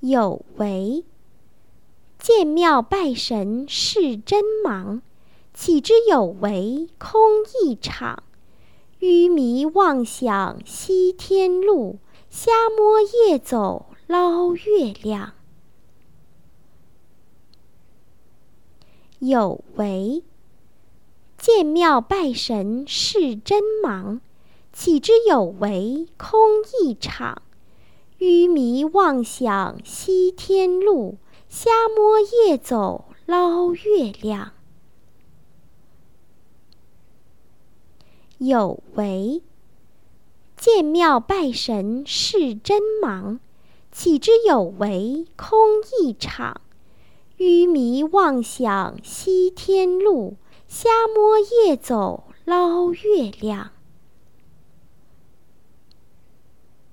[0.00, 1.04] 有为。
[2.18, 5.02] 见庙拜神是真忙，
[5.54, 7.20] 岂知有为空
[7.62, 8.22] 一场。
[8.98, 11.98] 愚迷妄想西天路，
[12.28, 15.34] 瞎摸夜走捞月亮。
[19.20, 20.22] 有为。
[21.38, 24.20] 见庙拜神是真忙，
[24.72, 26.40] 岂知有为空
[26.82, 27.42] 一场。
[28.18, 34.54] 愚迷妄想西天路，瞎摸夜走捞月亮。
[38.38, 39.42] 有为。
[40.56, 43.38] 见庙拜神是真忙，
[43.92, 45.56] 岂知有为空
[46.00, 46.60] 一场。
[47.36, 50.36] 愚迷妄想西天路。
[50.66, 53.70] 瞎摸夜走捞月亮。